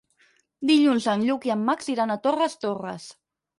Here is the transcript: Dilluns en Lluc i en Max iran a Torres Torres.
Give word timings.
Dilluns 0.69 1.05
en 1.13 1.27
Lluc 1.27 1.45
i 1.51 1.53
en 1.57 1.63
Max 1.69 1.93
iran 1.97 2.17
a 2.17 2.19
Torres 2.27 2.59
Torres. 2.67 3.09